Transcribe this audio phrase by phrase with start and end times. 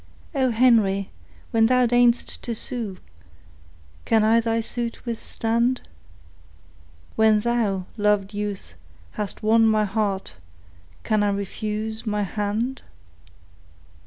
[0.33, 1.11] Henry,
[1.51, 2.97] when thou deign'st to sue,
[4.03, 5.81] Can I thy suit withstand?
[7.15, 8.73] When thou, loved youth,
[9.11, 10.37] hast won my heart,
[11.03, 12.81] Can I refuse my hand?